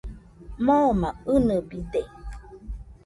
Moma 0.65 1.09
inɨbide. 1.33 2.01